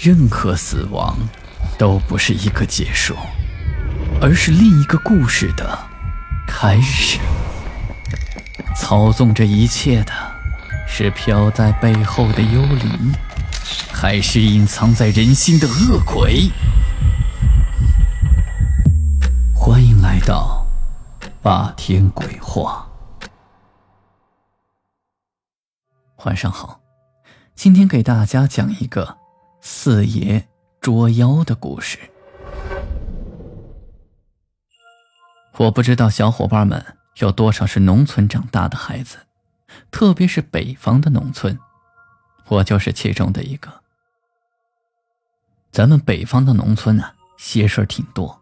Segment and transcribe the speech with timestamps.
[0.00, 1.18] 任何死亡
[1.76, 3.16] 都不是一个结束，
[4.22, 5.76] 而是另一个故事的
[6.46, 7.18] 开始。
[8.76, 10.12] 操纵这一切的
[10.86, 13.12] 是飘在背后的幽灵，
[13.92, 16.48] 还是隐藏在人心的恶鬼？
[19.52, 20.64] 欢迎来到
[21.42, 22.86] 霸天鬼话。
[26.24, 26.78] 晚上好，
[27.56, 29.18] 今天给大家讲一个
[29.60, 30.48] 四爷
[30.80, 31.98] 捉妖的故事。
[35.56, 36.84] 我不知道小伙伴们
[37.18, 39.18] 有多少是农村长大的孩子，
[39.90, 41.58] 特别是北方的农村，
[42.46, 43.82] 我就是其中的一个。
[45.72, 48.40] 咱们北方的农村啊，邪事挺多，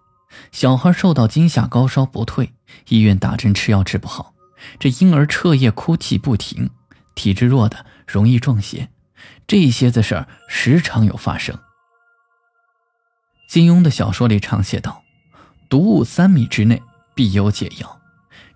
[0.52, 2.52] 小孩受到惊吓，高烧不退，
[2.88, 4.34] 医院打针吃药治不好，
[4.78, 6.70] 这婴儿彻夜哭泣不停。
[7.14, 8.90] 体质弱的容易撞邪，
[9.46, 11.56] 这些子事儿时常有发生。
[13.48, 15.04] 金庸的小说里常写道
[15.70, 16.82] ：“毒物三米之内
[17.14, 18.00] 必有解药，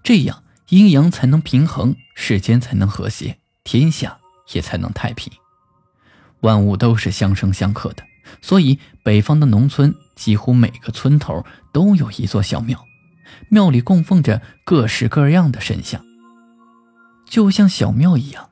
[0.02, 4.18] 这样阴阳才能平衡，世间才能和谐，天下
[4.52, 5.32] 也才能太平。
[6.40, 8.02] 万物都是相生相克的，
[8.42, 12.84] 所以北方的农村几乎每个村头都有一座小庙，
[13.48, 16.04] 庙里供奉着各式各样的神像，
[17.26, 18.49] 就像小庙一样。”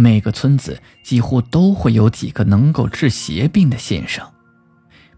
[0.00, 4.24] 每个村子几乎都会有几个能够治邪病的先生。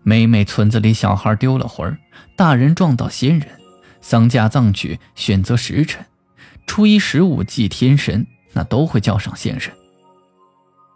[0.02, 1.98] 每每村子里小孩丢了魂儿，
[2.34, 3.46] 大人撞到仙人，
[4.00, 6.06] 丧嫁葬娶选择时辰，
[6.66, 9.70] 初一十五祭天神，那都会叫上先生。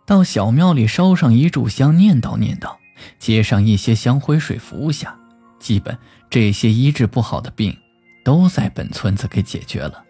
[0.06, 2.74] 到小庙里烧上一炷香，念叨念叨，
[3.18, 5.14] 接上一些香灰水服下，
[5.58, 5.98] 基本
[6.30, 7.76] 这些医治不好的病，
[8.24, 10.02] 都在本村子给解决了。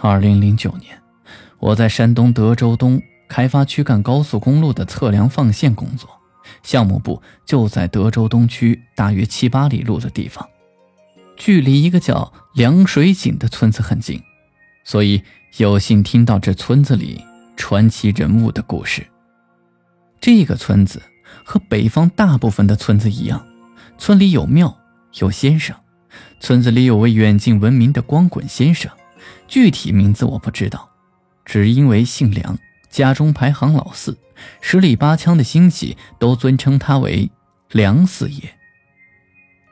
[0.00, 0.96] 二零零九年。
[1.60, 6.08] 我在山东德州东开发区干高速公路的测量放线工作，
[6.62, 10.48] 项目部就在德州东区大约七八里路的地方，
[11.36, 14.22] 距离一个叫凉水井的村子很近，
[14.84, 15.22] 所以
[15.56, 17.24] 有幸听到这村子里
[17.56, 19.06] 传奇人物的故事。
[20.20, 21.02] 这个村子
[21.44, 23.44] 和北方大部分的村子一样，
[23.98, 24.78] 村里有庙
[25.18, 25.76] 有先生，
[26.40, 28.90] 村子里有位远近闻名的光棍先生，
[29.46, 30.87] 具体名字我不知道。
[31.48, 32.58] 只因为姓梁，
[32.90, 34.18] 家中排行老四，
[34.60, 37.30] 十里八乡的亲戚都尊称他为
[37.70, 38.54] 梁四爷。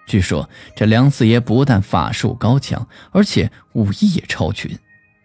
[0.06, 4.74] 据说这梁四爷不但法术高强，而且武艺也超群，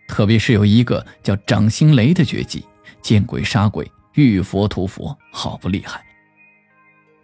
[0.10, 2.66] 特别是有一个叫掌心雷的绝技，
[3.02, 6.04] 见鬼杀鬼，遇佛屠佛，好不厉害。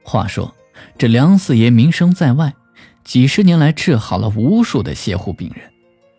[0.04, 0.56] 话说
[0.98, 2.54] 这梁四爷名声在外，
[3.04, 5.70] 几十年来治好了无数的邪乎病人。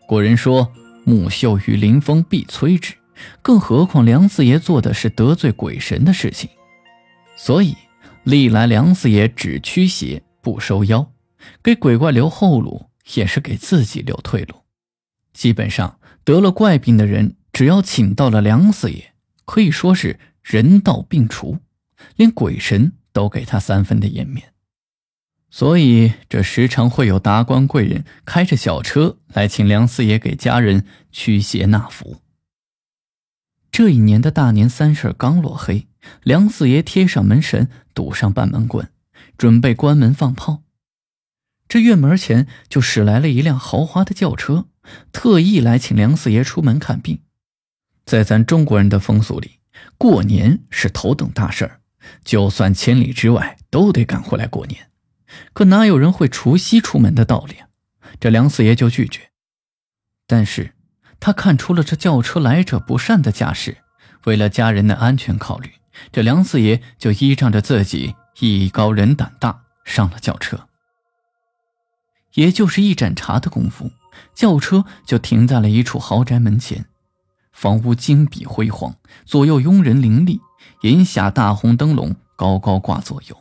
[0.07, 0.71] 古人说。
[1.05, 2.95] 木秀于林，风必摧之。
[3.43, 6.49] 更何况梁四爷做的是得罪鬼神的事情，
[7.37, 7.75] 所以
[8.23, 11.11] 历来梁四爷只驱邪不收妖，
[11.63, 14.55] 给鬼怪留后路，也是给自己留退路。
[15.33, 19.13] 基本上得了怪病的人，只要请到了梁四爷，
[19.45, 21.59] 可以说是人到病除，
[22.15, 24.53] 连鬼神都给他三分的颜面。
[25.51, 32.21] 所以，这时常会有达官贵人开着小车来请梁四爷给家人驱邪纳福。
[33.71, 35.87] 这一年的大年三十刚落黑，
[36.23, 38.91] 梁四爷贴上门神，堵上半门棍，
[39.39, 40.63] 准备关门放炮。
[41.67, 44.67] 这院门前就驶来了一辆豪华的轿车，
[45.13, 47.21] 特意来请梁四爷出门看病。
[48.05, 49.61] 在咱中国人的风俗里，
[49.97, 51.81] 过年是头等大事儿，
[52.25, 54.88] 就算千里之外都得赶回来过年。
[55.53, 57.69] 可哪有人会除夕出门的道理啊？
[58.21, 59.31] 这梁四爷就拒绝。
[60.27, 60.75] 但是，
[61.21, 63.79] 他看出了这轿车来者不善的架势，
[64.25, 65.73] 为了家人的安全考虑，
[66.13, 70.69] 这梁四爷就依仗着自己艺高人胆大，上了轿车。
[72.35, 73.91] 也就是一盏茶的功夫，
[74.35, 76.85] 轿车就停在了一处豪宅门前。
[77.53, 80.41] 房屋金碧辉煌，左右佣人林立，
[80.83, 83.37] 檐下大红灯笼高高挂左右，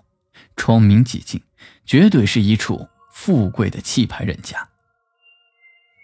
[0.58, 1.42] 窗明几净。
[1.86, 4.68] 绝对是一处富贵的气派人家。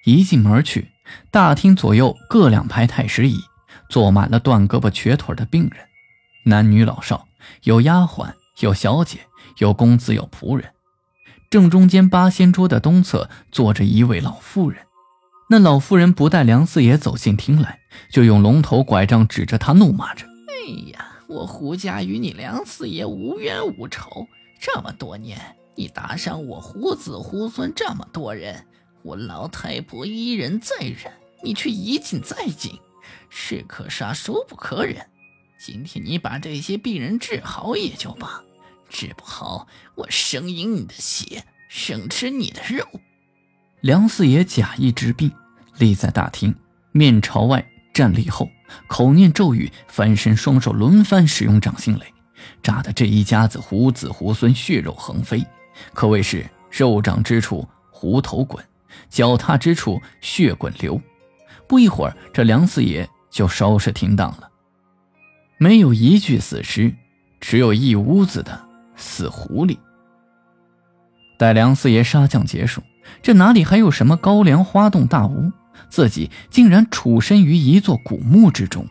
[0.05, 0.89] 一进门去，
[1.29, 3.41] 大厅左右各两排太师椅，
[3.89, 5.85] 坐满了断胳膊瘸腿的病人，
[6.45, 7.27] 男女老少，
[7.63, 9.27] 有丫鬟，有小姐，
[9.57, 10.71] 有公子，有仆人。
[11.49, 14.85] 正中间八仙桌的东侧坐着一位老妇人，
[15.49, 17.79] 那老妇人不待梁四爷走进厅来，
[18.09, 24.27] 就用龙头拐杖指着他怒骂着：“哎呀，我胡家与你梁四爷无冤无仇，
[24.59, 25.39] 这么多年。”
[25.75, 28.67] 你打伤我胡子胡孙这么多人，
[29.01, 31.11] 我老太婆一忍再忍，
[31.41, 32.79] 你却一进再进，
[33.27, 35.03] 士可杀孰不可忍。
[35.57, 38.43] 今天你把这些病人治好也就罢，
[38.87, 42.85] 治不好我生饮你的血，生吃你的肉。
[43.81, 45.31] 梁四爷假意治病，
[45.79, 46.53] 立在大厅，
[46.91, 48.50] 面朝外站立后，
[48.88, 52.13] 口念咒语，翻身双手轮番使用掌心雷，
[52.62, 55.45] 炸得这一家子胡子猢狲血肉横飞，
[55.94, 58.63] 可谓是肉掌之处胡头滚，
[59.10, 61.00] 脚踏之处血滚流。
[61.68, 64.50] 不一会儿，这梁四爷就稍事停当了，
[65.57, 66.94] 没有一具死尸，
[67.40, 68.60] 只有一屋子的
[68.95, 69.78] 死狐狸。
[71.38, 72.81] 待梁四爷杀将结束。
[73.22, 75.51] 这哪里还有什么高粱花洞大屋？
[75.89, 78.88] 自己竟然处身于一座古墓之中，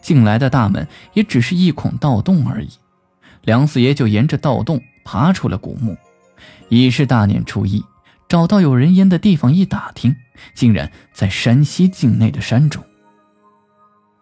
[0.00, 2.68] 进来的大门也只是一孔盗洞而已。
[3.42, 5.96] 梁四爷就沿着盗洞爬出了古墓。
[6.68, 7.84] 已是大年初一，
[8.28, 10.14] 找到有人烟的地方一打听，
[10.54, 12.82] 竟然在山西境内的山中。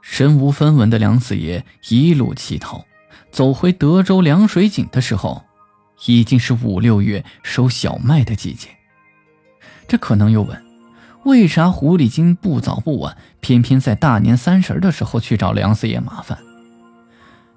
[0.01, 2.87] 身无分文的梁四爷一路乞讨，
[3.31, 5.45] 走回德州凉水井的时候，
[6.07, 8.69] 已经是五六月收小麦的季节。
[9.87, 10.65] 这可能又问，
[11.29, 16.39] 为啥狐狸精不早不晚，偏偏在大年三十的时候去找梁四爷麻烦？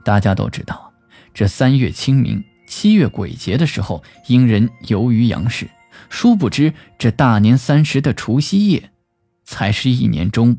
[0.04, 0.92] 大家都知道，
[1.34, 5.70] 这三月清明、七月鬼节的时候，阴人游于阳世。
[6.10, 8.92] 殊不知，这大年三十的除夕夜，
[9.46, 10.58] 才是一年中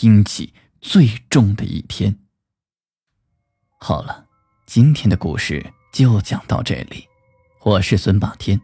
[0.00, 2.16] 阴气最重的一天。
[3.80, 4.26] 好了，
[4.66, 7.08] 今天的故事就讲到这里，
[7.64, 8.60] 我是孙霸天。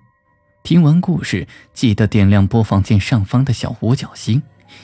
[0.62, 4.42] 听完故事，记得点亮播放键上方的小五角星，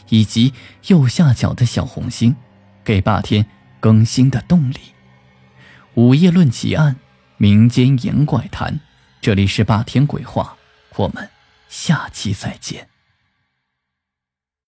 [0.08, 0.54] 以及
[0.86, 2.34] 右下角的小红心，
[2.82, 3.44] 给霸天
[3.80, 4.76] 更新的动力。
[5.94, 6.96] 午夜论奇案，
[7.36, 8.80] 民间言怪谈，
[9.20, 10.56] 这里是霸天鬼话，
[10.96, 11.28] 我们
[11.68, 12.93] 下期再见。